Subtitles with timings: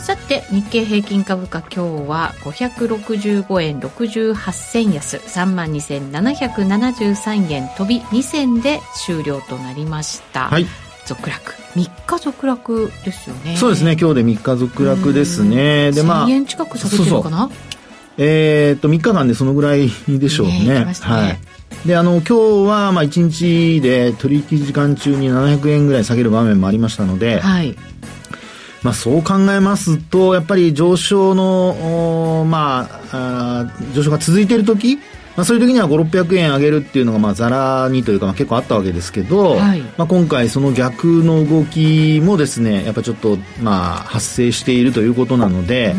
[0.00, 10.48] さて日経平均株価今日は565円68銭安32,773円飛び2銭で終了となりました。
[10.48, 10.64] はい。
[11.04, 11.52] 続落。
[11.74, 13.56] 3日続落ですよね。
[13.56, 13.98] そうですね。
[14.00, 15.92] 今日で3日続落ですね。
[15.92, 17.50] でまあ1000円近く下げてるのかな？
[18.16, 21.38] えー、っと3日間でそのぐらいでしょうね、ねね、はい。
[21.86, 22.34] であの今日
[22.68, 27.76] はまあ1日で取引時間中に700円ぐらい下げる場面もありましたので、はい、
[28.82, 34.98] まあ、そう考えますと、やっぱり上昇の、まあ、あ上昇が続いている時
[35.36, 45.94] まあ、そういう時には5、600円上げるっていうのが、まあ、ざらにというか、まあ、結構あったわけですけど、はい、まあ、今回その逆の動きもですね、やっぱちょっと、まあ、発生しているということなので、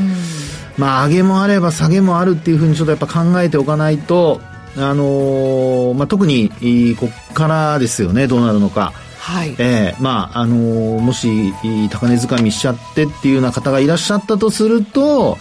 [0.78, 4.42] まあ、上げもあれば下げもあるっていうふうにちょっとやっぱ考えておかないと、
[4.78, 6.50] あのー、まあ、特に、
[7.00, 8.94] こっからですよね、どうなるのか。
[9.22, 11.54] はい、えー、まああのー、もし
[11.90, 15.38] 高値掴みしちゃってっていうような方がいらっしゃったとすると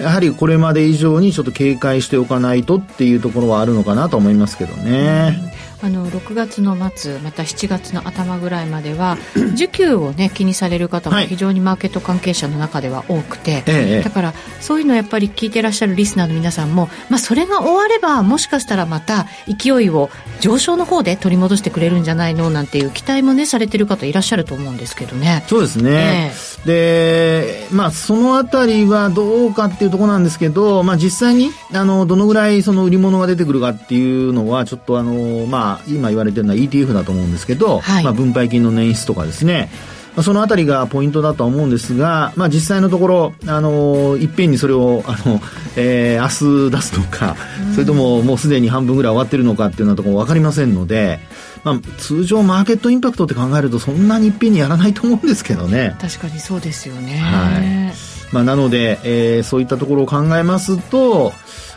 [0.00, 5.40] やはりこれまで以上にちょっと警戒しておかないとっていうところはあるのかなと思いますけどね。
[5.46, 5.51] うん
[5.82, 9.16] あの6月の末また7月の頭ぐらいまでは
[9.56, 20.08] 需給をね気にされる方も非常にマーケット関係者の中では多くて、はい、だからそういうのやっぱり聞いてらっしゃるリスナーの皆さんも、まあ、それが終わればもしかしたらまた勢いを
[20.40, 25.44] 上昇の方で取り戻してくれるんじゃないのなんていう期待もねされてる方いらっしゃると思うんですけどね。
[25.48, 26.32] そうですね、
[26.64, 39.70] えー、でまあそのあたりはどうかっていうところなんですけど、まあ、実際にあのどのぐらいその売り物が出てくるかっていうのはちょっとあのまあ今言われてるのは ETF だと思うんですけど、はい、まあ、分配金の捻出とかですね、
[40.14, 45.40] まあ、そのあたりがポイントだと思うんですが、まあ、実際のところ、あのいっぺんにそれを、あの、
[45.76, 47.36] えー、明日出すのか、
[47.74, 51.18] それとももうすでに半分ぐらい終わってるのかっていうようなところ分かりませんので、
[51.64, 55.96] まあ、通常マーケットインパクトって考えるとそんなにいっぺんにやらないと思うんですけどね。
[56.00, 57.18] 確かにそうですよね。
[57.18, 58.34] はい。
[58.34, 61.32] まあ、なので、えー、そういったところを考えますと、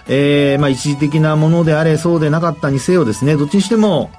[0.08, 4.12] えー、まあ一時的なものであれそうでなかったにせよですねどっちにしても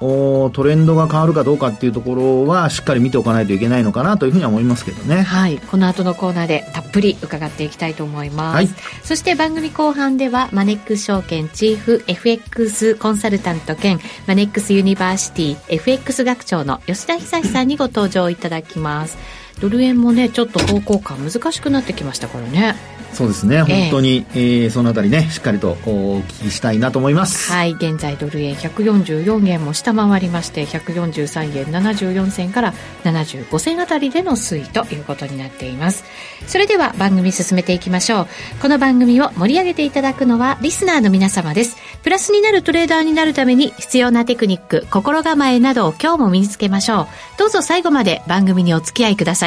[0.53, 5.21] トレンドが変わるかどうかっていうところはしっかり見ておかないといけないのかなというふうには思いますけどね。
[5.21, 5.57] はい。
[5.59, 8.67] この後のコーナーでたっぷり伺っていきたいと思います、はい、
[9.03, 19.17] そして番組後半ではマネックス証券チーフ FX コンサルタント兼マネックスユニバーシティ FX 学長の吉田恒さんにご登場いただきます
[19.59, 22.75] ドル円もねちょっと方向感難しくなってきましたからね
[23.13, 27.51] そうですね、本当に、えー、そのあたりね、しっかりとお聞きしたいなと思います。
[27.51, 32.73] はい、現在ドル円144円も下回りまして、143円74銭から
[33.05, 36.03] 75銭あたりでの推移ということになっています。
[36.45, 38.27] それでは番組進めていきましょう。
[38.61, 41.77] この番組を盛り上げていただくのはリスナーの皆様です。
[42.03, 47.07] プラスになるトレーダーになるために必要なテクニック、心構えなどを今日も身につけましょう。
[47.39, 49.46] どうぞ最後まで番組にお付き合いくださ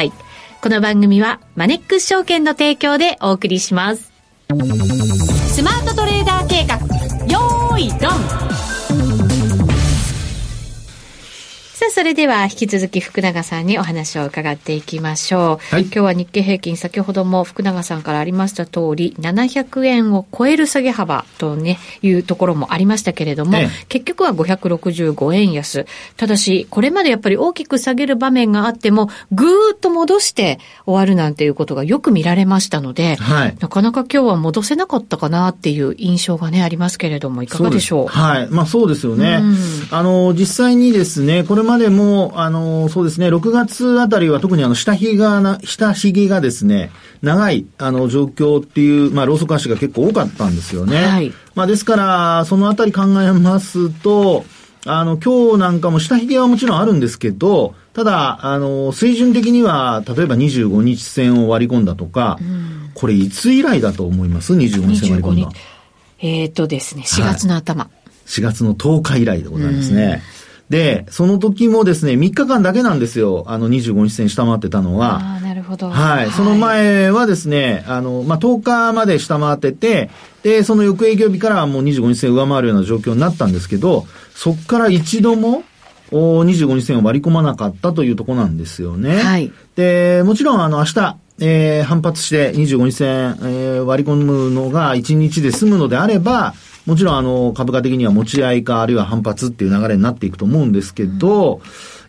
[0.63, 4.11] この番組はマネックス証券の提供でお送りします。
[4.47, 6.75] スマートトレーダー計画、
[7.25, 8.70] よーい、ドン
[11.93, 15.75] それでは引き続き福永さんにお話を伺っていきましょう。
[15.75, 25.85] はい、今日は日経平均、先ほども福永さんからありました通り、700円を超える下げ幅とね、いうところもありましたけれども、ええ、結局は565円安。
[26.15, 38.07] ただし、これまでやっぱり大きく下げる場面があっても、ぐーっと戻して終わるなんていうことがよく見られましたので、はい、なかなか今日は戻せなかったかなっていう印象がね、ありますけれども、いかがでしょう？
[38.07, 38.47] はい。
[38.49, 39.41] まあそうですよね。
[39.91, 51.05] あの、実際にですね、これまでも、あの、そうですね、6月あたりは特にあの、下髭がな、下髭がですね、長い、あの、状況っていう、まあ、ローソク足が結構多かったんですよね。
[51.05, 51.33] はい。
[51.55, 54.45] まあ、ですから、そのあたり考えますと、
[54.85, 65.57] あの、今日なんかも下髭はもちろんあるんですけど、ただ、あの、水準的には、例えば25日線を割り込んだとか、うん、これいつ以来だと思います ?25 日線割り込んだ。
[66.19, 68.09] えっ、ー、とですね、4月の頭、はい。
[68.27, 70.23] 4月の10日以来でございますね。
[70.35, 70.41] うん
[70.71, 73.43] で、その時もですね、3日間だけなんですよ。
[73.47, 75.15] あの、25日線下回ってたのは。
[75.15, 75.89] ああ、なるほど。
[75.89, 76.31] はい。
[76.31, 80.09] その前はですね、あの、まあ、10日まで下回ってて、
[80.43, 85.63] で、その翌営業日からもう25日線上回るような状況になったんですけど、そこから一度も、
[86.13, 89.17] お25日線を割り込まなかったというところなんですよね。
[89.17, 89.51] はい。
[89.75, 93.07] で、もちろん、あの、明日、えー、反発して25日線、
[93.41, 96.53] えー、割り込むのが1日で済むのであれば、
[96.85, 101.61] もちろんあの、株価的には持ち合いか、あるいは反発っていう流れになっていくと思うんですけど、うん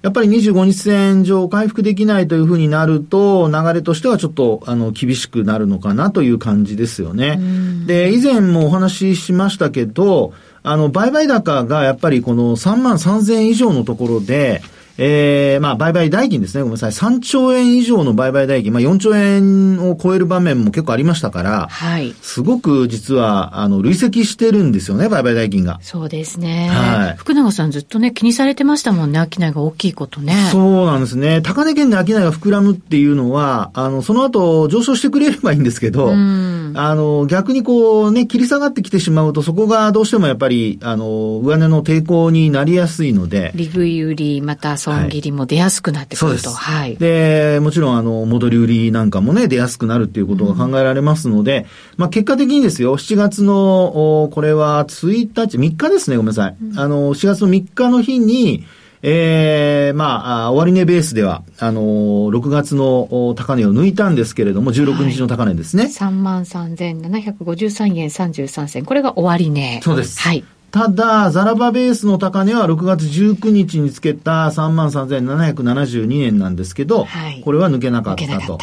[0.02, 7.38] やっぱり25日線上回復できないというふうになると、流れとしてはちょっと、あの、厳しくなるのかなという感じですよね。
[7.86, 10.34] で、以前もお話ししましたけど、
[10.64, 14.60] あの、売買高がやっぱりこの3万3000円以上のところで、
[15.04, 16.62] ええー、まあ、売買代金ですね。
[16.62, 16.90] ごめんなさい。
[16.93, 22.14] 3兆円以上の売買代金、まあ、4兆円を超える場面も結構ありましたから、はい。
[22.22, 25.81] すごく実は、あの、累積してるんですよね、売買代金が。
[25.82, 26.69] そうですね。
[26.69, 27.16] はい。
[27.16, 30.37] 福永さんずっとね、気にされてましたもんね、商いが大きいことね。
[30.52, 31.43] そうなんですね。
[31.43, 43.50] 高値圏で商いが膨らむっていうのは、あの、その後、上昇してくれればいいんですけど、うん、あの、逆にこう、ね、切り下がってきてしまうと、そこがどうしてもやっぱり、あの、上値の抵抗になりやすいので。
[43.56, 46.50] 利食い売り、また、損切りも出やすくなってくると。
[46.50, 46.97] はい。
[46.97, 51.67] で、もちろん、あの、戻り売りなんかもね、出やすくなるっていうことが考えられますので、うん、
[51.99, 56.56] まあ、結果的にですよ、7月の、これは1日、3日ですね、ごめんなさい。
[56.61, 58.65] うん、あの、4月の3日の日に、
[59.05, 65.83] ええー、まあ、終値ベースでは、あのー、6月の高値を抜いたんですけれども、16日の高値ですね。
[65.85, 68.85] はい、33,753円33銭。
[68.85, 69.81] これが終値。
[69.83, 70.21] そうです。
[70.21, 70.44] はい。
[70.72, 78.58] ただ、ザラバベースの高値は6月19日につけた33,772円なんですけど、はい、これは抜けなかったと。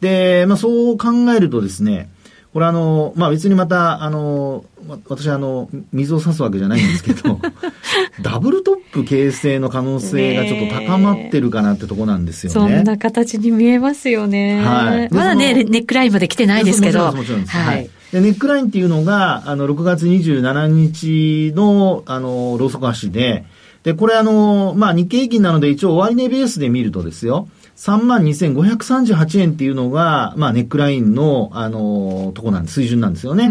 [0.00, 2.08] で、まあそう考えるとですね、
[2.54, 4.64] これあの、まあ別にまた、あの、
[5.06, 7.38] 私あの、水を差すわけじゃないんですけど、
[8.22, 12.76] ダブルトップ形成の可能性がちょっと高まってるかなってとこなんですよね。
[12.76, 14.64] そんな形に見えますよね。
[14.64, 15.08] はい。
[15.12, 17.12] まだね、ネックラインまで来てないですけど。
[17.12, 17.52] もちろんです。
[17.54, 23.44] はい、はいで、ネックラインっていうのが、あの、6月27日の、あの、ローソク足で、
[23.82, 33.48] で、これあの、まあ、日経平均なので一応終値ベースで見るとですよ、32,538円っていうのが、まあ、ネックラインの、あの、とこなんで、水準なんですよね。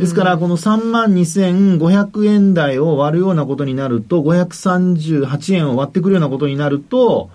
[0.00, 7.28] ですから、この32,500円台を割るようなことになると、538円を割ってくるようなことになると、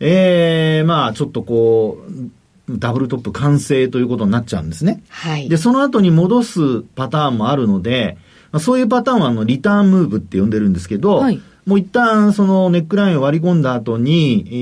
[0.00, 2.39] ええー、まあ、ちょっとこう、
[2.78, 5.02] ダブルトップ完成ということになっちゃうんですね。
[5.08, 5.48] はい。
[5.48, 8.16] で、その後に戻すパターンもあるので、
[8.52, 14.52] まあ、そういうパターンはあの、リターンムーブって呼んでるんですけど、はい、もう一旦そのネックラインを割り込んだ後に、え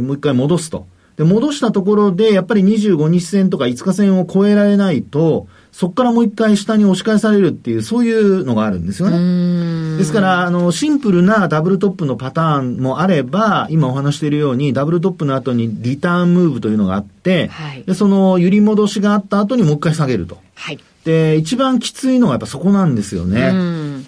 [0.00, 0.86] ー、もう一回戻すと。
[1.20, 9.98] で、戻したところで、やっぱり25日線とか5日線を超えられないと、そこからもう一回下に押し返されるっていう、そういうのがあるんですよね。
[9.98, 20.38] ですから、あの、シンプルなダブルトップのパターンもあれば、今お話しているように、ダブルトップの後にリターンムーブというのがあって、はい、でその揺り戻しがあった後にもう一回下げると。
[20.54, 20.78] はい。
[21.04, 23.52] で、一番きついのはやっぱそこなんですよね。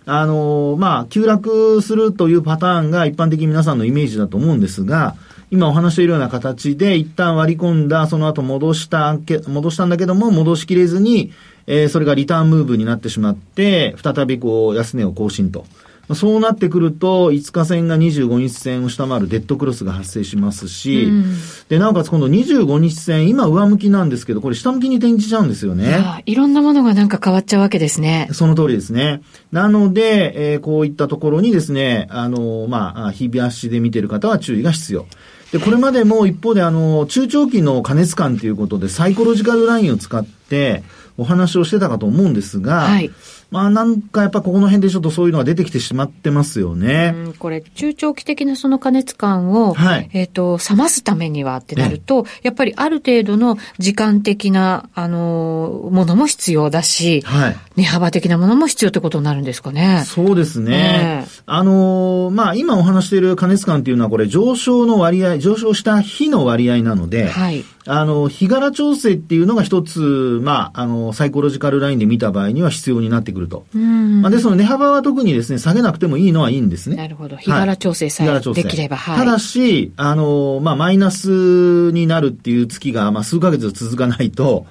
[0.07, 5.15] あの、まあ、急落するというパターンが一般的に皆さんのイメージだと思うんですが、
[5.53, 11.31] 今お話しているような形で一旦割り込んだ、その後戻した、戻したんだけども、戻しきれずに、
[11.67, 15.67] えー、それがリターンムーブになってしまって、再びこう、安値を更新と。
[16.15, 21.37] そうなってくると、5日線が25日線を下回るデッドクロスが発生しますし、うん、
[21.69, 26.23] で、なおかつ今度25日線、今上向きなんですけど、これ下向きに転じちゃうんですよね。
[26.25, 28.29] いろんなものがなんか変わっちゃうわけですね。
[28.33, 29.21] その通りですね。
[29.53, 35.07] なので、えー、こういったところにですね、あの、まあ、日々足で見てる方は注意が必要。
[35.53, 40.83] で、これまでも一方であの、中長期の過熱感ということで、サイコロジカルラインを使って、
[41.19, 43.11] お話をしてたかと思うんですが、はい、
[43.53, 47.13] まあなんかやっぱここの辺でちょっとそういうのが出てきてしまってますよね。
[47.15, 60.05] うん、これ、中長期的なその加熱感を、はい、えっ、ー、と、冷ますためにはってなると、やっぱりある程度の時間的な、あの、ものも必要だし、はい、値幅的なものも必要ってことになるんですかね。
[60.07, 61.27] そうですね。
[61.47, 73.65] あのまあ今お話している加熱感っていうのはこれ上昇の割合、上昇した日の割合なので、はい、あの、日柄調整っていうのが一つ、まあ、あの、サイコロジカルラインで見た場合には必要になってくると。
[73.75, 76.97] まあ、ですので、値幅は特にですね、下げなくてもいいのはいいんですね。
[76.97, 77.37] なるほど。
[77.37, 79.19] 日柄調整さえできれば、はい。
[79.19, 84.67] ただし、あの、まあ、マイナスになるっていう月が、まあ、数ヶ月続かないと、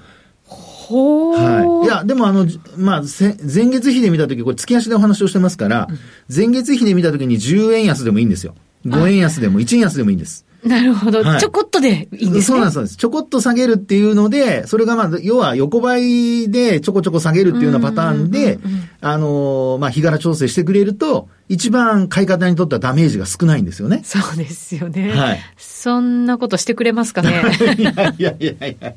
[0.45, 1.85] ほはい。
[1.85, 2.45] いや、でもあの、
[2.77, 5.87] まあ、前月比で見たとき、これ月足でお話をしてますから、
[6.33, 8.55] 前月比で見たときに10円安でもいいんですよ。
[8.85, 10.45] 5円安でも1円安でもいいんです。
[10.63, 12.41] なるほど、はい、ちょこっとでいいんですね。
[12.41, 12.95] そうなんです。
[12.95, 18.59] ちょこっと下げるっていうので、それがまあ、要は横ばいでちょこちょこ下げるっていうようなパターンで、
[19.01, 24.03] あのー、まあ、日柄調整してくれると、一番買い方にとってはダメージが少ないんですよね。
[24.05, 25.11] そうですよね。
[25.11, 25.39] はい。
[25.57, 27.43] そんなことしてくれますかね？
[27.77, 28.93] いやいやいやいや。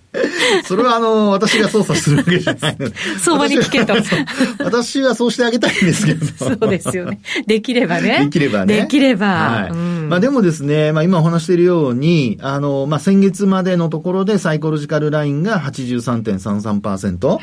[0.65, 2.95] それはあの、私が操作するわけじゃないので。
[3.19, 3.95] 相場に聞けと。
[4.61, 6.27] 私はそうしてあげたいんですけど。
[6.27, 7.19] そうですよね。
[7.49, 8.21] できればね。
[8.27, 8.83] できればね。
[8.83, 9.27] できれば。
[9.27, 9.71] はい。
[9.71, 17.29] うん、まあでもですね、まあ今お話しているように、あの、まあ先月までのところでサイコロジカルラインが83.33%。
[17.29, 17.41] はい。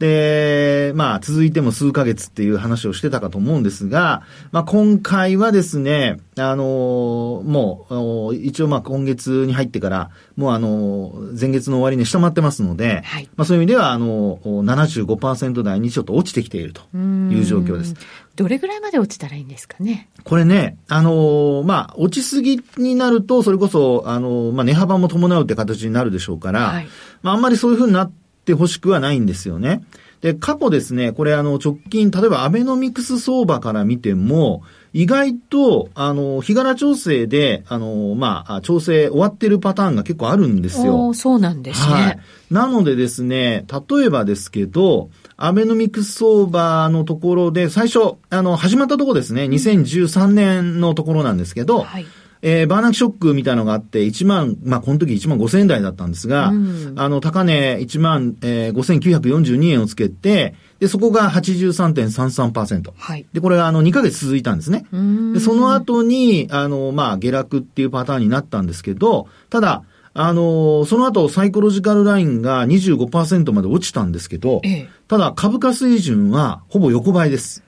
[0.00, 17.94] で、まあ、続いても数ヶ月っていう話をしてたかと思うんですが、まあ、今回はですね、あのもう、一応まあ、今月に入ってから、もうあの前月の終わりに下回ってますので、はい、まあ、そういう意味では、あの75%台にちょっと落ちてきているという状況です。
[18.36, 20.08] どれぐらいまで落ちたらいいんですかね？
[20.24, 26.88] これね、あのまあ、落ちすぎになると、それこそ、あのまあ、値幅も伴うって形になるでしょうから、はい、
[27.20, 28.18] まあ、あんまりそういうふうになって
[28.54, 29.82] ほしくはないんですよね。
[30.20, 41.14] で、過去ですね、これあの直近、例えばアベノミクス相場から見ても、意外と、あの、日柄調整で、あの、まあ、調整終わってるパターンが結構あるんですよ。
[41.14, 41.92] そうなんですね。
[41.92, 42.18] はい。
[42.50, 52.06] なのでですね、例えばですけど、アベノミクス相場のところで、最初、あの、始まったところですね、2013年のところなんですけど、はい
[52.42, 62.92] えー、バーナンキショックみたいなのがあって、1万、まあ、この時1万5千円台だったんですが、うん、あの、高値1万、えー、5942円をつけて、で、そこが83.33%。
[62.96, 63.26] はい。
[63.32, 64.86] で、これがあの2ヶ月続いたんですね。
[65.34, 69.82] で、その後に、あの、まあ、下落っていうパターンになったんですけど、ただ、
[70.12, 77.62] あのその後、サイコロジカルラインが25%まで落ちたんですけど、ええ、ただ株価水準はほぼ横ばいです。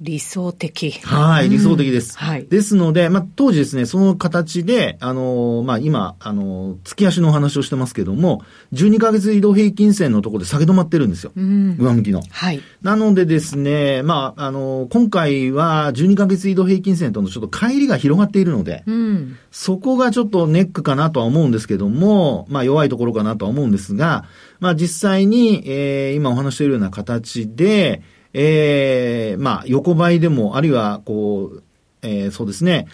[0.00, 0.92] 理想的。
[1.02, 2.16] はい、理想的です。
[2.18, 2.46] うん、はい。
[2.46, 8.42] ですので、まあ、当時ですね、その形で、あのー、まあ、今、あのー、月足のお話をしてますけども、
[8.72, 11.32] 12ヶ月移動平均線のところで下げ止まってるんですよ。
[11.36, 12.22] うん、上向きの。
[12.30, 12.62] はい。
[12.80, 24.24] なのでですね、まあ、あのー、今回は12ヶ月移動平均線とのちょっと乖離が広がっているので、うん、そこがちょっとネックかなとは思うんですけども、まあ、弱いところかなとは思うんですが、
[24.60, 31.62] まあ、実際に、えー、今お話しているような形で、ええー、まあ、横ばいでも、あるいは、こう、
[32.02, 32.86] えー、そうですね、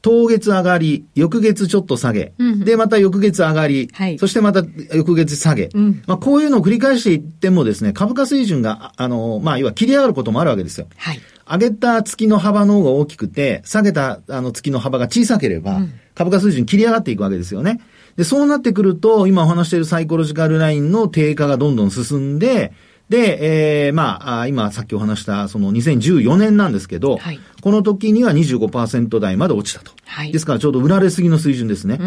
[0.00, 4.62] 当月上がり、翌月ちょっと下げ、うん、で、また翌月上がり、はい、そしてまた
[4.94, 10.86] 翌月下げ、うん、まあ、こういうのを繰り返していってもですね、株価水準が、あの、まあ、要は切り上がることもあるわけですよ。
[10.96, 11.20] はい。
[11.50, 17.80] 上げた月の幅の方が大きくて、下げたあの月の幅が小さければ、うん、株価水準切り上がっていくわけですよね。
[18.16, 22.72] で、そうなってくると、今お話しているサイコロジカルラインの低下がどんどん進んで、
[23.08, 29.92] で、えー、まあ、今さっきお話したその2014年なんですけど、はい、この時には25%台まで落ちたと。
[30.04, 31.98] はい、ですからちょうど売られすぎの水準ですね。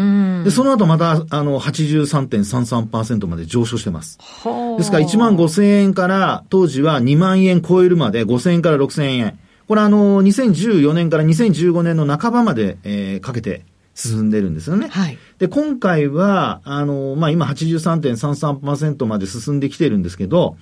[0.44, 4.18] で、その後また、あの、83.33%まで上昇してます。
[4.78, 9.38] ですから1万5千円から当時は2万円超えるまで5千円から6千円。
[9.66, 14.88] これあの、2014年から2015年の半ばまで、えー、かけて進んでるんですよね。
[14.88, 15.18] はい。
[15.38, 20.56] で、今回は、あの、まあ、今83.33%まで進んできてるんですけど、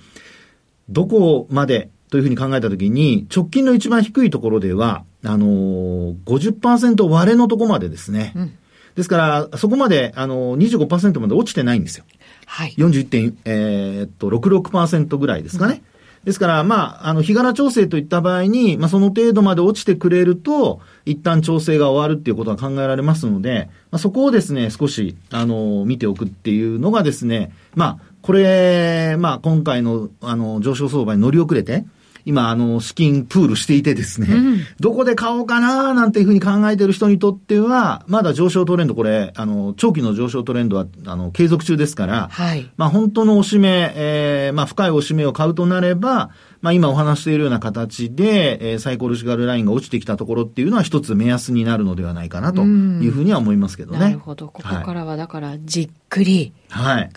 [0.89, 8.33] どこまでというふうに考えたときに、直近の一番低いところでは、あのー、50%割れのところまでですね。
[8.35, 8.57] うん、
[8.95, 12.03] ですから、そこまで、あのー、25%まで落ちてないんですよ。
[12.47, 12.73] はい。
[12.77, 13.35] 41.
[13.45, 15.81] えー、っと、66%ぐらいですかね。
[15.85, 15.90] うん
[16.23, 31.85] ですから、まあ、あの、日柄調整といった場合に、まあ、その程度まで落ちてくれると、一旦調整が終わるっていうことが考えられますので、まあ、そこをですね、少し、あの、見ておくっていうのがですね、まあ、これ、まあ、今回の、あの、上昇相場に乗り遅れて、
[32.25, 42.69] 今、あの、資金プールしていてですね、うん、どこで買おうかななんていうふうに考えている人にとっては、まだ上昇トレンド、これ、あの、長期の上昇トレンドは、あの、継続中ですから、はい。
[42.77, 53.99] まあ、本当のおしめ、えー、まあ、深いおしめを買うとなれば、まあ、今お話しているような形で、えー、サイコロジカルラインが落ちてきたところっていうのは一つ目安になるのではないかなというふうには思いますけどね。
[53.99, 54.47] なるほど。
[54.47, 56.53] ここからはだからじっくり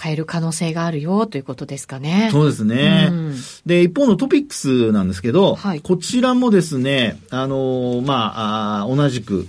[0.01, 2.31] 変える可能性があるよということですかね。
[2.33, 3.11] そうですね。
[3.67, 9.47] で、一方のトピックスなんですけど、はい、こちらもですね、あのー、まああ、同じく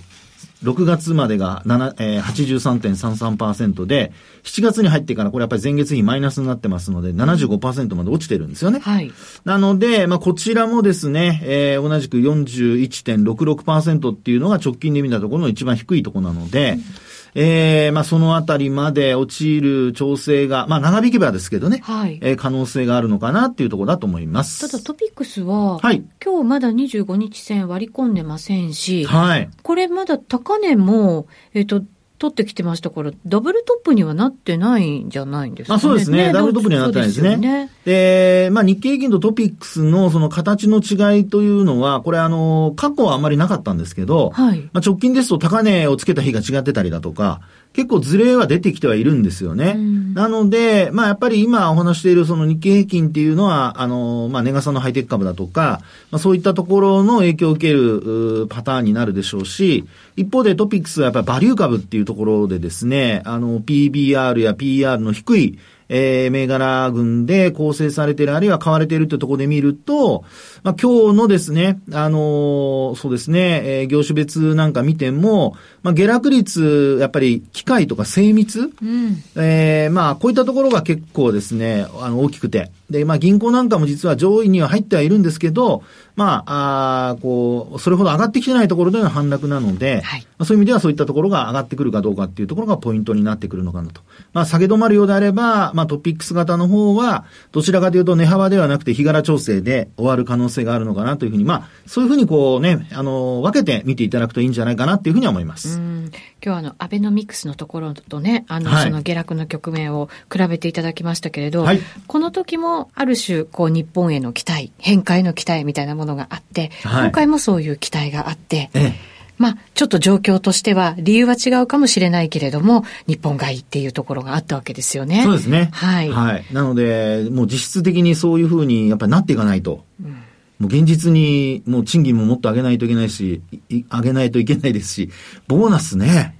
[0.66, 8.80] 6月までが7、えー、83.33%で、7月に入ってからこれやっぱり前月比マイナスになってますので、75%まで落ちてるんですよね。
[8.80, 9.12] はい。
[9.44, 17.05] なので、まあ、こちらもですね、えー、同じく41.66%っていうのが直近で見たところの一番低いところなので、うん
[17.38, 24.70] えー、まあそのあたりまで落ちる調整が、まあ長引けばですけどね、はい、えー、可能性があるのかなっていうところだと思います。
[24.70, 31.84] ただトピックスは、はい、今日まだ25日線割り込んでませんし、はい、これまだ高値も、えっ、ー、と、
[32.18, 35.76] 取ってきてましたから、ダブルトップにはなってないんじゃないんですかね。
[35.76, 36.32] あそうですね。
[36.32, 37.36] ダブルトップにはなってないですね。
[37.36, 47.40] ねで、まあ日経平均とトピックスのその形の違いというのは、これあの、過去はあんまりなかったんですけど、はい、まあ直近ですと高値をつけた日が違ってたりだとか、
[47.76, 49.74] 結構ズレは出てきてはいるんですよね。
[49.76, 59.84] うん、なので、まあやっぱり今お話しているその日経平均っていうのは、あの、まあネガサのハイテク株だとか、まあそういったところの影響を受けるパターンになるでしょうし、
[60.16, 65.58] 一方でトピックスはやっぱりバリュー株っていうところでですね、あの、PBR や PR の低い
[65.88, 70.24] えー、銘柄群で構成されている、あるいは買われているというところで見ると、
[70.62, 82.70] まあ、今日のですね、あのー、そうですね、えー、業種別なんか見ても、まあ、下落率、やっぱり機械とか精密、うん、えー、まあ、こういったところが結構ですね、あの、大きくて。
[82.90, 85.82] で、まあ、銀行なんかも実は上位には入ってはいるんですけど、
[86.14, 94.00] まあ、あこう、それほど上がってきてないところでの反落なので、はい、まあ、そういう意味ではそういったところが上がってくるかどうかっていうところがポイントになってくるのかなと。
[94.32, 105.78] まあ、下げ止まるようであれば、まあ、トピックス型の方は、どちらかというと値幅ではなくて日柄調整で終わる可能性があるのかなというふうに、まあ、そういうふうにこうね、あの、分けて見ていただくといいんじゃないかなっていうふうには思います。
[105.78, 125.22] 今日はあの、アベノミクスのところとね、あの、はい、その下落の局面を比べていただきましたけれど、はい、この時もある種、こう、日本への期待、変化への期待みたいなものがあって、はい、今回もそういう期待があって、ええまあ、ちょっと状況としては、理由は違うかもしれないけれども、日本がいいっていうところがあったわけですよね。
[125.24, 125.70] そうですね。
[125.72, 126.10] はい。
[126.10, 126.44] はい。
[126.52, 129.84] なので、もう実質的にそういうふうに、やっぱりなっていかないと。
[130.02, 130.18] うん、も
[130.62, 135.10] う現実に、もう賃金ももっと上げないといけないし、上げないといけないですし、
[135.48, 136.34] ボーナスね。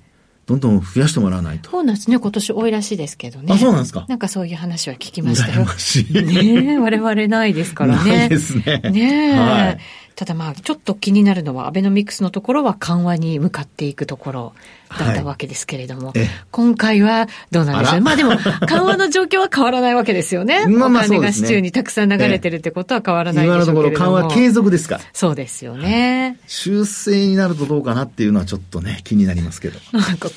[0.47, 1.71] どんどん増やしてもらわないと。
[1.73, 3.53] ボーナスね、今年多いらしいですけどね。
[3.53, 5.65] あ、そうなんですかなんかそういう話は聞きましたよ。
[5.65, 6.23] 羨ましい。
[6.63, 8.17] ね我々ないですからね。
[8.17, 8.79] ないですね。
[8.91, 9.79] ねはい。
[10.17, 14.53] ただまあ、ちょっと気になるのは、アベノミクスのところは緩和に向かっていくところ
[14.99, 16.15] だったわけですけれども、はい、
[16.51, 18.01] 今回はどうなんでしょう？
[18.01, 18.33] まあでも、
[18.67, 20.65] 緩和の状況は変わらないわけですよね。
[20.73, 23.81] まあまあ、ね、お金が市中にたくさん流れてるってことは変わらないでしょうけれども。
[23.83, 25.01] 今のところ緩和 継続ですか？
[25.13, 29.79] そうですよね、修正になるとどうかなっていうのはちょっとね、気になりますけど。
[29.93, 30.31] なんか、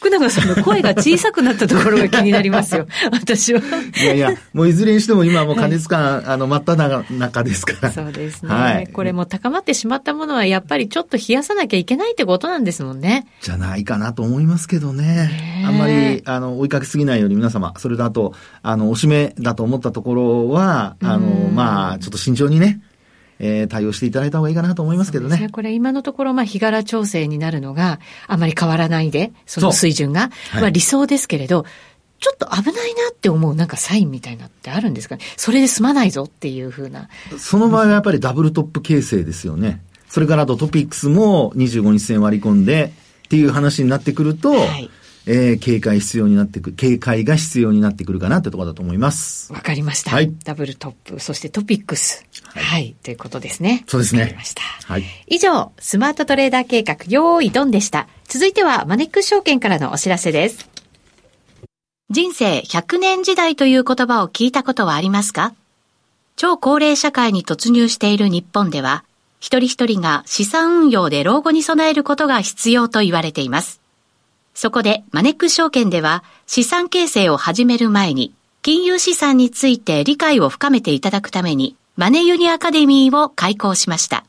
[0.00, 2.86] 福永さんの声が小さくなったところが気になりますよ。
[3.12, 3.60] 私は。
[4.02, 7.92] いやいや、もういずれにしても今もう加熱感、はい、あの、真っ只中ですから。
[7.92, 8.48] そうですね。
[8.48, 8.86] はい。
[8.86, 13.26] これも高まってしまったものはやっぱりちょっと冷やさなきゃいけないってことなんですもんね。
[13.42, 15.64] じゃないかなと思いますけどね。
[15.66, 22.80] あんまり、あの、追いかけすぎないように皆様、それだと、あの、おしめだと思ったところは、あの、まあ、ちょっと慎重にね、
[23.42, 25.38] えー、対応していただいた方がいいかなと思いますけどね。
[25.38, 31.64] ねこれ今のところ、まあ、日柄調整になるのがあまり変わらないで、その水準が、まあ、理想ですけれど、
[32.20, 37.08] ちょっと危ないなって思うなんかサインみたいなってあるんですかねそれで済まないぞっていうふうな。
[37.38, 39.82] その場合はやっぱりダブルトップ形成ですよね。
[40.08, 42.92] それからあとトピックスも25日線割り込んで
[43.24, 44.90] っていう話になってくると、はい
[45.26, 49.52] えー、警戒必要になってくる、警戒が必要になってくるかなってところだと思います。
[49.52, 50.10] わかりました。
[50.10, 50.32] はい。
[50.44, 52.26] ダブルトップ、そしてトピックス。
[52.52, 52.64] はい。
[52.64, 53.84] はい、ということですね。
[53.86, 54.34] そうですね。
[54.36, 54.62] ました。
[54.84, 55.04] はい。
[55.26, 58.08] 以上、スマートトレーダー計画、用意ドンでした。
[58.26, 60.68] 続いては、マネックス証券からのお知らせです。
[62.10, 65.52] 人生100年時代という言葉を聞いたことはありますか？
[66.36, 69.04] 超高齢社会に突入している日本では、
[69.38, 73.80] 一人一人が資産運用で老後に備えることが必要と言われています。
[74.52, 84.24] そこでマネックス証券では資産形成を始める前に金融資産について理解を深めていただくためにマネユニアカデミーを開講しました。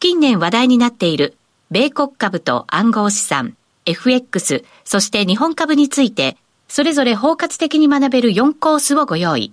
[0.00, 1.36] 近年話題になっている
[1.70, 3.54] 米国株と暗号資産、
[3.84, 9.52] FX、そして日本株についてそれぞれ包括的に学べる4コースをご用意。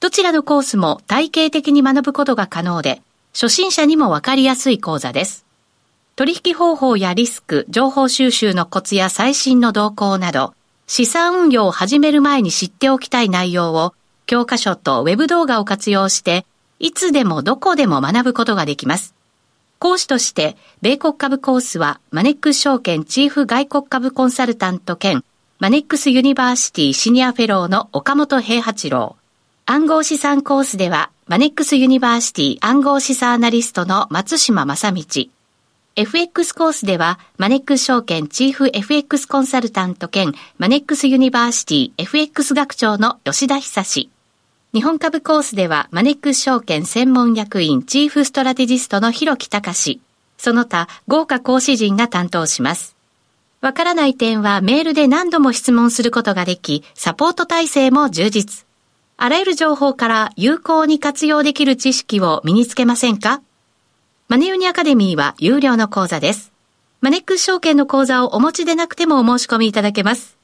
[0.00, 3.00] どちらのコースも体系的に学ぶことが可能で、
[3.32, 5.46] 初心者にもわかりやすい講座です。
[6.14, 10.52] 取引方法やリスク、情報収集のコツや最新の動向など、
[10.86, 13.94] 資産運用を始める前に知っておきたい内容を、
[14.26, 16.44] 教科書とウェブ動画を活用して、
[16.82, 19.14] いつでもどこでも学ぶことができます。
[19.78, 25.24] 講師として、米国株コースは、マネックス証券チーフ外国株コンサルタント兼、
[25.60, 29.14] マネックスユニバーシティシニアフェローの岡元兵八郎。
[29.64, 35.04] 暗号資産コースでは、マネックスユニバーシティ暗号資産アナリストの松嶋真倫。
[35.94, 44.11] FX コースでは、マネックス証券チーフ FX コンサルタント兼マネックスユニバーシティ FX 学長の吉田恒。
[44.74, 50.00] 日本株コースでは、マネックス証券専門役員チーフストラテジストの広木隆
[50.38, 52.96] その他、豪華講師陣が担当します。
[53.60, 58.64] わからない点はメールで何度も質問することができ、サポート体制も充実。
[59.18, 63.42] あらゆる情報から有効に活用できる知識を身につけませんか？
[64.28, 66.50] マネユニアカデミーは有料の講座です。
[67.02, 70.38] マネックス証券の講座をお持ちでなくてもお申し込みいただけます。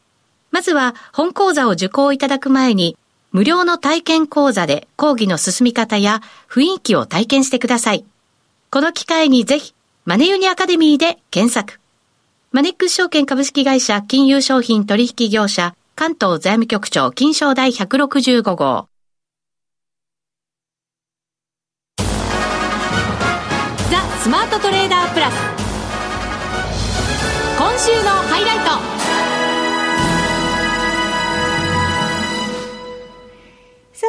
[0.51, 2.99] まずは本講座を受講いただく前に、
[3.31, 8.05] 無料の体験講座で講義の進み方や雰囲気を体験してください。
[8.71, 11.81] この機会にぜひ、マネユニアカデミーで検索。
[12.53, 18.88] マネックス証券株式会社金融商品取引業者関東財務局長金賞第165号。
[23.91, 25.35] ザスマートトレーダープラス
[27.59, 28.59] 今週のハイライ
[28.93, 28.97] ト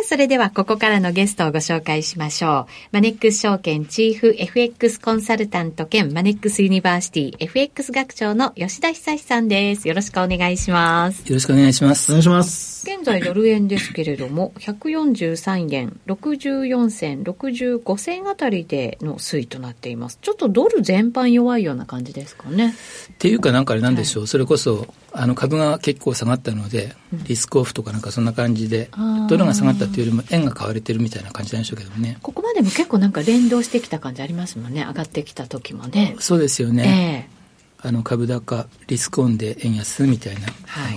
[0.10, 2.65] それではここからのゲストをご紹介しましょう。
[2.93, 9.88] マネックス証券チーフ FX コンサルタント兼マネックスユニバーシティ FX 学長の吉田恒さんです。
[9.88, 11.19] よろしくお願いします。
[11.30, 12.12] よろしくお願いします。
[12.12, 12.89] お願いします。
[12.89, 20.17] 現在ドル円ですけれども、143円64銭65銭あたりでの推移となっています。
[20.24, 22.74] ちょっとドル全般弱いような感じですかね。
[23.13, 26.95] っていうかなんかあれなんでしょう、はい、それこそあの株が結構下がったので、
[27.28, 28.89] リスクオフとかなんかそんな感じで、
[29.28, 32.18] ドルが下がったっていうよりも円が買われてるみたいな感じなんでしょうけどもね。
[32.22, 36.16] ここまでも結構なんか連動してきた感じありますもんね、上がってきた時もね。
[36.20, 37.28] そうですよね。
[37.30, 37.40] えー
[37.82, 40.42] あの株高リスクオンで円安みたいな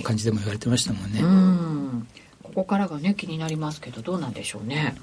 [0.03, 1.21] 感じでも言われてましたもんね。
[1.21, 2.07] ん
[2.43, 4.95] ここからがね気になりますけどどうなんでしょうね。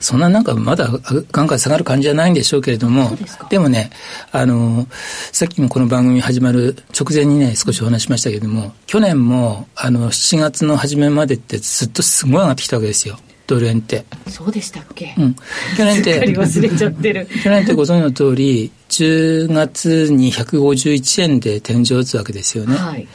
[0.00, 0.88] そんななんかまだ
[1.32, 3.16] ガンガン下がる感じじゃないんでしょうけれども、
[3.50, 3.90] でもね、
[4.32, 4.86] あの、
[5.32, 13.18] さっきもこの番組始まる直前にね、少しお話しましたけれども、去年も、あの、7月の初めまでってずっとすごい上がってきたわけですよ。
[13.46, 14.04] ドル円って。
[14.28, 15.14] そうでしたっけ？
[15.16, 15.36] うん。
[15.76, 17.28] 去年って、忘れちゃってる。
[17.44, 22.76] 去年ってご存知の通り、10月に151円で天井打つわけですよね。
[22.76, 23.06] はい。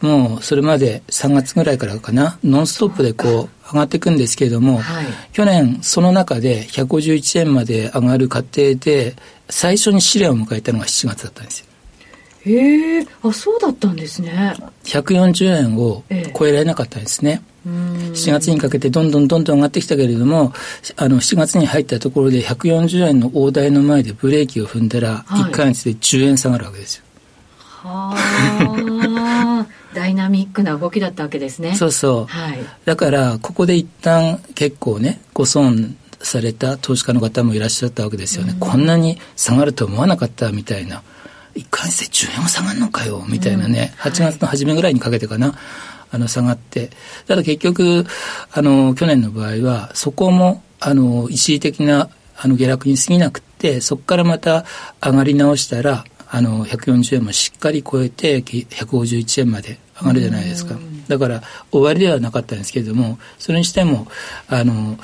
[0.00, 9.16] もうそれまで3月ぐらいからかな、ノンストップでこう上がっていくんですけれども、はい、去年その中で151円まで上がる過程で、
[9.48, 11.66] 最初に試練を迎えたのが7月だったんですよ。
[12.46, 14.54] へえ、あ、そうだったんですね。
[14.84, 16.04] 140円を
[16.38, 17.42] 超えられなかったんですね。
[17.66, 17.70] ええ、
[18.12, 20.52] 7月にかけてどんどんどんどん上がってきたけれども、
[20.96, 27.02] あの、7月に入ったところで140円の大台の前でブレーキを踏んだら、1か月で10円下がるわけですよ。
[27.58, 28.14] は
[29.70, 29.94] あ。
[29.94, 31.74] ダイナミックな動きだったわけですね。
[31.74, 32.26] そうそう。
[32.26, 32.58] はい。
[32.84, 38.52] だから、ここで一旦結構ね、ご損された投資家の方もいらっしゃったわけですよね。
[38.52, 41.02] うん、こんなに下がると思わなかったみたいな。
[41.54, 43.94] 1回生10円も下がるのかよ、みたいなね。
[44.04, 45.54] うん、8月の初めぐらいにかけてかな。
[46.10, 46.90] あの、下がって。
[47.26, 48.06] ただ結局、
[48.52, 54.64] あの、去年の場合は、そこも、あの、一時的な、あの、下落に過ぎなくて、そこからまた
[55.02, 60.76] 上がり直したら、あの、140円もしっかり超えて、151円まで上がるじゃないですか。
[61.08, 64.08] だから終わりではなかったんですけれども、それにしても、
[64.48, 64.98] あの、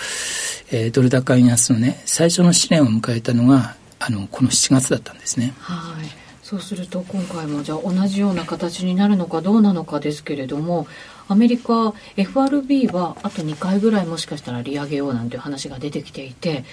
[0.70, 5.54] えー、ドル高円安のね、最初の試練を迎えたのが、あの、この7月だったんですね。
[5.58, 6.22] はい。
[6.52, 10.86] そうすると今回もじゃあ同じような形になるのかどうなのかですけれども
[11.26, 16.64] アメリカ FRB はあと2回ぐらいもしかしたら利上げようなんていう話が出てきていて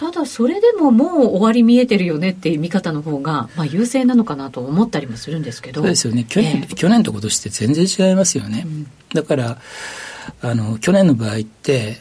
[0.00, 5.82] ただそれでももう終わり見えてるよねっていう見方の方が、まあ、優勢なのかなと思ったりもするんですけど。
[5.82, 6.24] そうですよね。
[6.26, 9.58] 去年えー、去年と今年って全然違いますよね、うん、だから
[10.40, 11.98] あの去年の場合って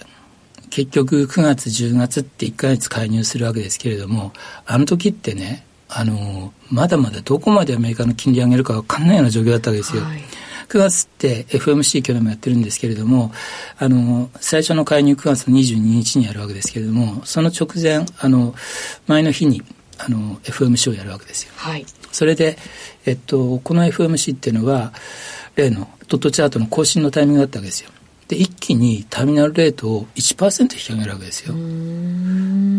[0.69, 4.31] 結局9月10月って1か月介入するわけですけれども
[4.65, 10.03] あの時ってねあのまだまだどこまでアメリカの金利上げるか分かんないような状況だったわけですよ。
[10.03, 10.21] はい
[10.69, 13.31] 9月って FMC 去年もやってるんですけれども、
[13.79, 18.53] あの、最初の介入9月の22日にやるわけですけれども、その直前、あの、
[19.07, 19.63] 前の日に、
[19.97, 21.51] あの、FMC をやるわけですよ。
[21.55, 21.85] はい。
[22.11, 22.57] それで、
[23.05, 24.93] えっと、この FMC っていうのは、
[25.55, 27.89] 例のドットチャートの更新のタイミングだったわけですよ。
[28.29, 31.55] で、一気にターミナルレートを1%引き上げるわけですよ。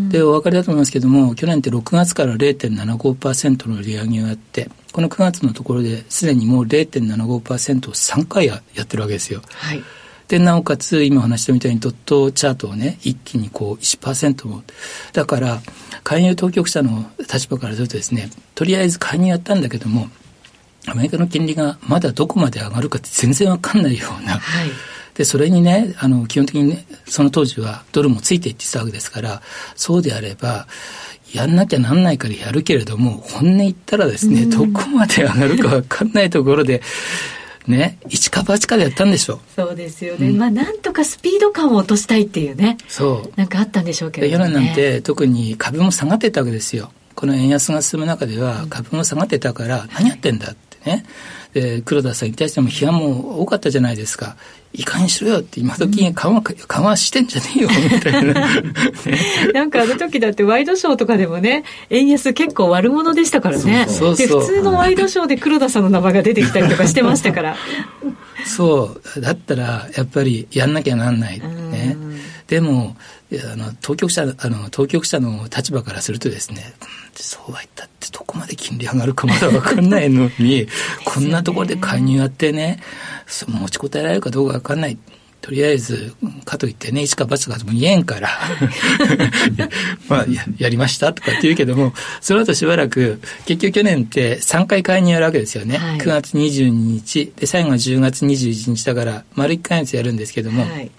[0.09, 9.41] で、お分かりだと思いますけども、去年って6月から0.75%の利上げをやって、この9月のところですでにもう0.75%を3回やってるわけですよ。
[9.49, 9.83] はい。
[10.29, 14.63] で、なおかつ、今話したみたいにドットチャートをね、一気にこう1%も。
[15.11, 15.61] だから、
[16.05, 20.07] 介入当局者の立場からするとですね、とりあえず介入やったんだけども、
[20.87, 24.69] アメリカの金利がまだどこまで上がるかって全然わかんないような、はい
[25.21, 29.43] で、それにね、あの、基本的にね、その当時はドルもついていってたわけですから、
[29.75, 30.65] そうであれば、
[31.31, 36.81] やんなきゃなんないからやるけれども、本音言ったらですね、どこまで上がるかわかんないところで、
[37.67, 39.39] ね、一か八かでやったんでしょう。
[39.55, 40.29] そうですよね。
[40.29, 42.77] うん、まあ、なんとかスピード感を落としたいっていうね。
[42.87, 43.31] そう。
[43.35, 44.33] なんかあったんでしょうけどね。
[44.33, 46.91] 世論なんて特に株も下がってたわけですよ。
[47.13, 51.05] この円安が進む中では株も下がってたから、何やってんだってね。
[51.53, 54.35] で、黒田さんに対しても批判も多かったじゃないですか。
[54.73, 58.33] いかにしろよって今時緩和、緩和してんじゃねえよみたいな、
[59.53, 63.85] なんかあの時だってワイドショーとかでもね円安結構悪者でしたからね。
[63.85, 67.57] で普通のワイドショーで黒田さんの名前が出てきたりとかしてましたから。
[68.45, 69.21] そう。
[69.21, 71.39] だったらやっぱりやんなきゃなんない。
[71.39, 71.60] ね
[72.51, 72.97] でも
[73.53, 76.73] あの当局者あの当局者の立場からするとですね
[77.15, 80.67] そうは言ったってどこまで金利上がるかまだ分かんないのに
[81.05, 82.83] こんなところで介入やってね
[83.47, 84.97] 持ちこたえられるかどうか分かんない。
[85.39, 86.13] とりあえず、
[86.45, 88.29] かといってね、一か八かとも言えんから、
[90.07, 95.79] まあや、やりましたとかって言うけども、その後しばらく、結局去年って3回介入やるわけですよね。
[95.79, 100.91] はい、9月22日、で、最後が10月21日だから、丸1回やつやるんですけども、はい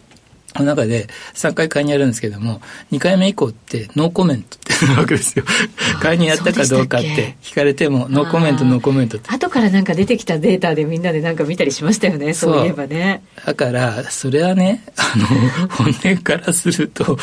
[0.61, 2.61] の中で3回買いにやるんですけども、
[2.91, 5.45] 2回目以降ってノーコメントってなわけですよ。
[6.01, 9.31] 買いにやったかどうかって聞かれても、ノーコメント、ノーコメントって。
[9.31, 13.23] 後からなんか出てきたデータでみんなでなんか見たりしましたよね、そういえばね。
[13.47, 15.27] だから、それはね、あの、
[15.69, 17.19] 本音からすると、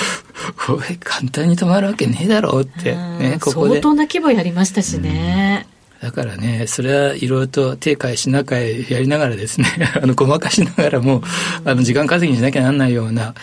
[1.04, 3.76] 簡単に止まるわけねえだろうって、ね、ここで。
[3.76, 5.68] 相当な規模やりましたしね。
[5.74, 9.68] うんだからね、それはいろいろと手変え品変えやりながらですね、
[10.02, 11.22] あの、ごまかしながらも、
[11.66, 13.34] あの、時間稼ぎにしなきゃなんないような、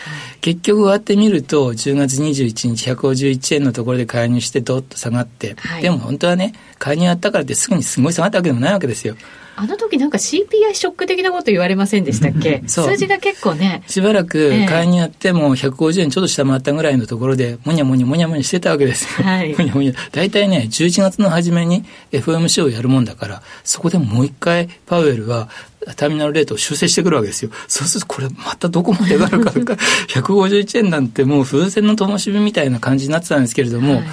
[0.40, 9.16] 結局終わってみると、10月21日151円のところで介入してどっと下がって、はい、でも本当はね、介入やったからってすぐにすごい下がったわけでもないわけですよ。
[9.56, 12.62] あの時なんか CPI ショック的なこと言われませんでしたっけ？
[12.68, 13.82] 数字が結構ね。
[13.86, 19.24] しばらく買いにやっても150円ちょっと下回ったぐらいのところで、もにゃもにゃもにゃもにゃしてたわけですよ。
[19.26, 19.54] はい。
[19.56, 19.92] もにゃもにゃ。
[20.12, 25.48] 大体ね、11月の初めに FOMC をやるもんだから、そこでもう一回パウエルは
[25.96, 27.50] ターミナルレートを修正してくるわけですよ。
[27.68, 29.76] そうするとこれまたどこまで上がるか
[30.08, 34.04] 151円 なんてもう風船の灯火みたいな感じになってたんですけれども、はい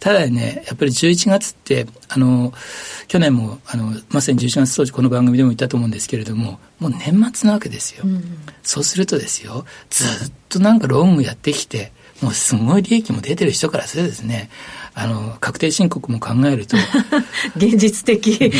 [0.00, 2.52] ただね、やっぱり11月って、あの、
[3.08, 8.04] 去年も、あの、まさに11月当時この番組でも言ったと思うんですけれども、もう年末なわけですよ。
[8.04, 8.22] うん、
[8.62, 14.50] そうするとですよ、ずっとなんかロングやってきて、もうすごい利益も出てる人からするとですね、
[14.94, 16.76] あの、確定申告も考えると。
[17.56, 18.50] 現実的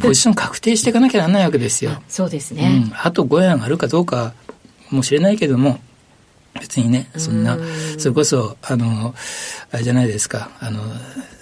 [0.00, 2.02] ポジション確定していかなきゃならないわけですよ。
[2.08, 2.84] そうですね。
[2.86, 2.92] うん。
[2.94, 4.34] あと5円上がるかどうか
[4.90, 5.80] もしれないけども、
[6.60, 7.58] 別にね、そんな、
[7.98, 9.14] それこそ、あの、
[9.72, 10.80] あれじゃないですか、あの、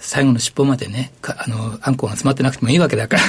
[0.01, 3.23] 最後の尻尾までね、あの、あんこが詰まってなくてもいいわけだから。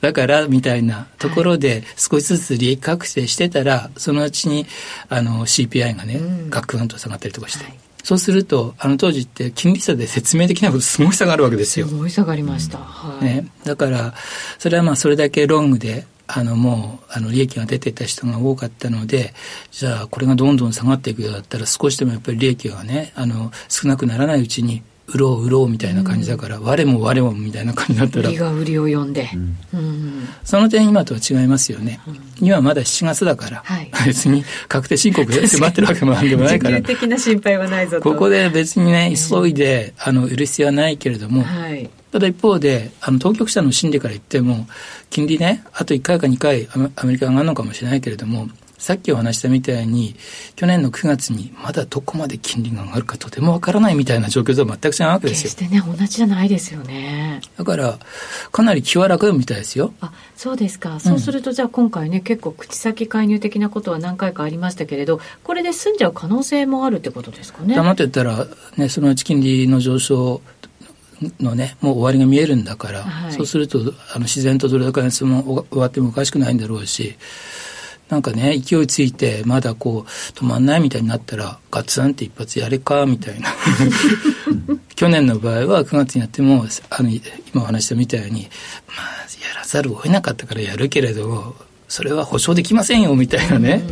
[0.00, 4.66] だから、みたいなところで、少しずつ利益確定してたら、そのうちに、
[5.08, 7.64] あの、CPI がね、ガクンと下がったりとかして。
[7.64, 11.88] はいそうすると、あの当時って金利差で説明できないことすごい下がるわけですよ。
[11.88, 12.76] すごい下がりました。
[12.76, 13.46] はい、ね。
[13.64, 14.12] だから、
[14.58, 19.34] それはまあそれだけロングで、あのもうあの利益が出てた人が多かったので
[19.70, 29.28] じゃあこれがどんどん下がっていくようだったら少しでもやっぱり利益がねあの少なくならないうちに売ろう売ろうみたいな感じだから、うん、我も我もみたいな感じになったら売りが売りを呼んで、
[29.72, 44.68] うん、その点今とは違いますよね、うん、今まだ7月だから、はい、別に確定申告で迫ってるわけもなんでもないから的な心配はないぞここで別にね急いであの売る必要はないけれども、はいただ一方で、あの、当局者の心理から言っても、
[45.10, 48.46] 金利ね、あと1回か2回アメリカが上がるのかもしれないけれども、
[48.78, 50.14] さっきお話したみたいに、
[50.54, 55.50] 去年の9月にまだどこまで金利が上がるかとてもわからないみたいな状況とは全く違うわけですよ。
[55.50, 57.40] 決してね、同じじゃないですよね。
[57.58, 57.98] だから、
[58.52, 59.92] かなり気は楽みたいですよ。
[60.00, 61.00] あ、そうですか。
[61.00, 67.74] そうすると、じゃあ今回ね、結構口先介入的なことは何回かありましたけれど、これで済んじゃう可能性もあるってことですかね。
[67.74, 68.46] 黙ってたら、
[68.76, 70.40] ね、そのうち金利の上昇
[71.40, 73.78] のね、もう終わりが見えるんだから、はい、そうすると
[74.14, 77.16] あの自然とどれだけの質問終わってもおかしくないんだろうし、
[78.08, 83.48] なんかね、勢いついて、まだこう、止まんないみたいになったら、ガツンって一発やれか、みたいな。
[84.94, 87.22] 去年の場合は9月にやっても、あの、今
[87.56, 88.42] お話したみたいに、
[88.86, 89.06] まあ、
[89.48, 91.56] やらざるを得なかったからやるけれど、
[91.88, 93.82] それは保証できませんよ、みたいなね。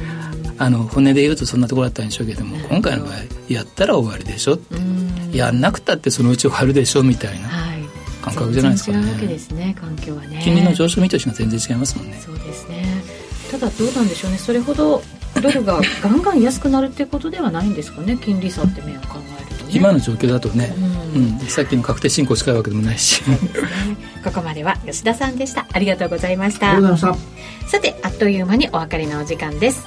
[0.63, 3.15] あの、本音で言うとそんなところだったんでしょうけども、今回の場合、
[3.49, 4.55] やったら終わりでしょ。
[4.55, 5.37] って。
[5.37, 7.49] やんなくたってそのうち終わるでしょみたいな
[8.23, 8.99] 感覚じゃないですかね。
[8.99, 10.41] 違うわけですね環境はね。
[10.45, 12.21] 金利の上昇見通しが全然違いますもんね。
[12.25, 12.85] そうですね。
[13.51, 14.39] ただどうなんでしょうね。
[14.39, 15.03] それほど
[15.41, 18.19] ドルがガンガン安くなるっていうことではないんですかね。
[18.23, 20.75] 金利差って面を考えると、ね、今の状況だとね、
[21.15, 23.39] うん、うん、さっきの確定申告近いわけでもないし、ね、
[24.23, 25.67] ここまでは吉田さんでした。
[25.73, 26.73] ありがとうございました。
[26.73, 27.69] ありがとうございました。
[27.69, 29.87] さてあっという間にお別れのお時間です